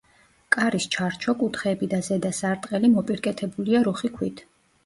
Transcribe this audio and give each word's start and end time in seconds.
კარის 0.53 0.87
ჩარჩო, 0.95 1.35
კუთხეები 1.43 1.89
და 1.93 1.99
ზედა 2.09 2.33
სარტყელი 2.39 2.93
მოპირკეთებულია 2.97 3.87
რუხი 3.91 4.13
ქვით. 4.19 4.47